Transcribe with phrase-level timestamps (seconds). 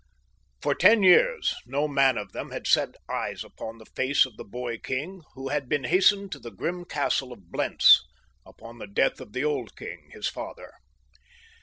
[0.63, 4.43] For ten years no man of them had set eyes upon the face of the
[4.43, 8.03] boy king who had been hastened to the grim castle of Blentz
[8.43, 10.71] upon the death of the old king, his father.